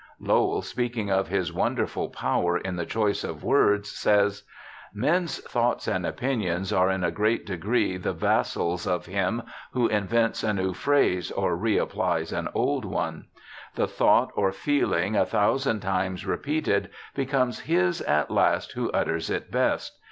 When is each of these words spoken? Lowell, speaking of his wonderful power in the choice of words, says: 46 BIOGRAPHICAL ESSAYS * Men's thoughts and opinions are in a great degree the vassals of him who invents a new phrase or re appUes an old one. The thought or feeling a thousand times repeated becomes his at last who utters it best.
Lowell, 0.19 0.63
speaking 0.63 1.11
of 1.11 1.27
his 1.27 1.53
wonderful 1.53 2.09
power 2.09 2.57
in 2.57 2.75
the 2.75 2.87
choice 2.87 3.23
of 3.23 3.43
words, 3.43 3.91
says: 3.91 4.41
46 4.93 4.93
BIOGRAPHICAL 4.95 4.95
ESSAYS 4.95 5.43
* 5.43 5.43
Men's 5.43 5.43
thoughts 5.51 5.87
and 5.87 6.05
opinions 6.07 6.73
are 6.73 6.89
in 6.89 7.03
a 7.03 7.11
great 7.11 7.45
degree 7.45 7.97
the 7.97 8.11
vassals 8.11 8.87
of 8.87 9.05
him 9.05 9.43
who 9.73 9.87
invents 9.89 10.41
a 10.43 10.55
new 10.55 10.73
phrase 10.73 11.29
or 11.29 11.55
re 11.55 11.75
appUes 11.77 12.35
an 12.35 12.49
old 12.55 12.83
one. 12.83 13.27
The 13.75 13.85
thought 13.87 14.31
or 14.33 14.51
feeling 14.51 15.15
a 15.15 15.23
thousand 15.23 15.81
times 15.81 16.25
repeated 16.25 16.89
becomes 17.13 17.59
his 17.59 18.01
at 18.01 18.31
last 18.31 18.71
who 18.71 18.89
utters 18.93 19.29
it 19.29 19.51
best. 19.51 19.99